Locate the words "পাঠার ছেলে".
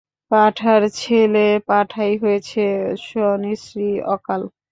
0.31-1.39